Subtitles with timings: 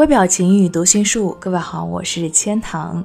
[0.00, 3.04] 微表情与读心术，各位好，我是千堂。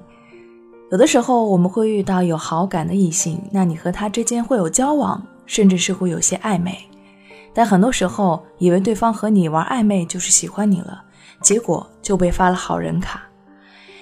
[0.90, 6.78] 有的时候我们会遇到有好感的异性，那你和他之间会有交往，甚至是会有些暧昧。
[7.54, 11.04] 但很多时候，以为对方和你玩暧昧就是喜欢你了，
[11.42, 13.24] 结果就被发了好人卡。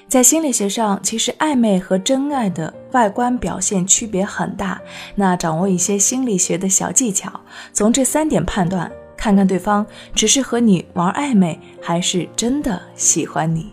[0.07, 4.79] 在心理学上，其实暧昧和真爱的外观表现区别很大。
[5.15, 7.31] 那掌握一些心理学的小技巧，
[7.71, 8.91] 从这三点判断。
[9.23, 13.71] 看看对方只是和你玩暧昧，还是真的喜欢你。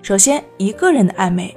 [0.00, 1.54] 首先，一个人的暧昧，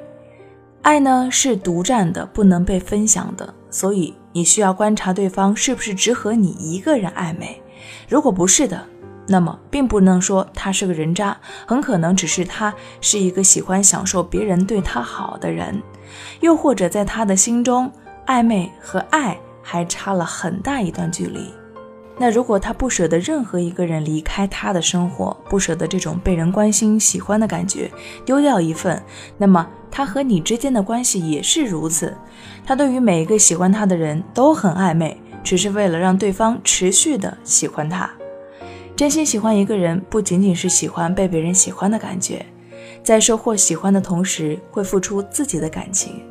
[0.81, 7.61] 爱呢是独占的，不能被分享的，所以你需要观察对方是不是只和你一个人暧昧。
[8.09, 8.85] 如果不是的，
[9.25, 15.81] 那么并不能说他是个人渣，很可能只是他是一个喜欢享受别人对他好的人，
[16.41, 17.89] 又或者在他的心中，
[18.27, 21.53] 暧昧和爱还差了很大一段距离。
[22.21, 27.89] 那如果他不舍得任何一个人离开他的生活，不舍得这种被人关心、喜欢的感觉
[28.23, 29.01] 丢掉一份，
[29.39, 32.15] 那么他和你之间的关系也是如此。
[32.63, 38.07] 他对于每一个喜欢他的人都很暧昧，只是为了让对方持续的喜欢他。
[38.95, 42.45] 真心喜欢一个人，不仅仅是喜欢被别人喜欢的感觉，
[43.01, 46.21] 在收获喜欢的同时，会付出自己的感情。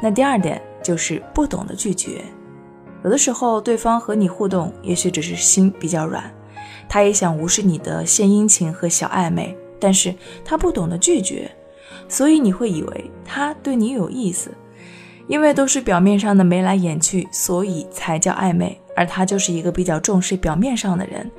[0.00, 2.24] 那第二点就是不懂得拒绝。
[3.06, 6.28] 有的时候，对方和你互动，也许只是心比较软，
[6.88, 10.12] 他也想无视你的献殷勤和小暧昧，但是
[10.44, 11.48] 他不懂得拒绝，
[12.08, 14.50] 所以你会以为他对你有意思，
[15.28, 18.76] 因为都是表面上的眉来眼去，所以才叫暧昧。
[18.96, 21.30] 而他就是一个比较重视表面上的人，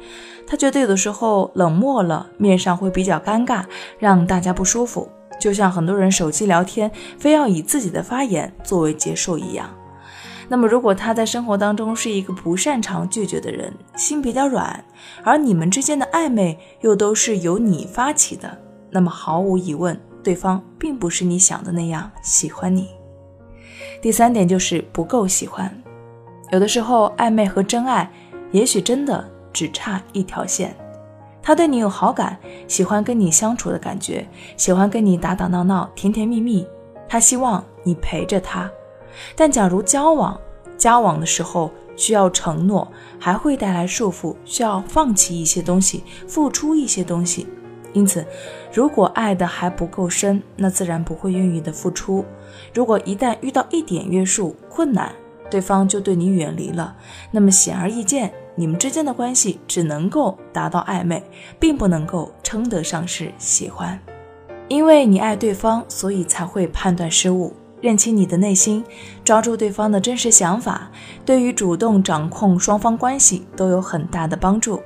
[0.47, 3.66] 他觉得有的时候冷漠了，面上会比较尴尬，
[4.00, 6.89] 让大家不舒服，就像很多人手机聊天，
[7.19, 9.69] 非要以自己的发言作为结束一样。
[10.49, 14.81] 那么，如果他在生活当中是一个不擅长拒绝的人，心比较软，
[15.23, 18.57] 而你们之间的暧昧又都是由你发起的，
[18.89, 22.87] 那么毫无疑问，对方并不是你想的那样喜欢你。
[24.01, 25.69] 第三点就是不够喜欢，
[26.51, 28.09] 有的时候暧昧和真爱，
[28.51, 30.73] 也许真的只差一条线。
[31.41, 32.37] 他对你有好感，
[32.69, 34.25] 喜欢跟你相处的感觉，
[34.55, 36.65] 喜欢跟你打打闹闹、甜甜蜜蜜，
[37.09, 38.71] 他希望你陪着他。
[39.35, 40.39] 但假如交往，
[40.78, 42.88] 交往的时候需要承诺，
[43.19, 47.47] 还会带来束缚，需要放弃一些东西，付出一些东西。
[47.94, 48.23] 因此，
[48.72, 52.23] 如果爱的还不够深，那自然不会愿意的付出。
[52.73, 55.11] 如果一旦遇到一点约束困难，
[55.50, 56.95] 对方就对你远离了，
[57.31, 61.23] 那么显而易见，你们之间的关系只能够达到暧昧，
[61.57, 64.00] 并不能够称得上是喜欢。
[64.67, 67.53] 因为你爱对方，所以才会判断失误。
[67.81, 68.83] 认清你的内心，
[69.23, 70.89] 抓住对方的真实想法，
[71.25, 74.81] 对于主动掌控双方关系都有很大的帮助。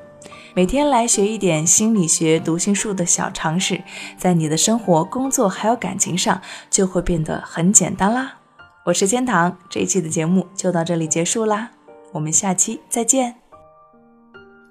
[0.54, 3.82] 每天来学一点心理学、读心术的小常识，
[4.18, 8.36] 在你的生活、工作还有感情上就会变得很简单啦。
[8.86, 11.72] 我是千堂，这一期的节目就到这里结束啦，
[12.12, 13.36] 我们下期再见。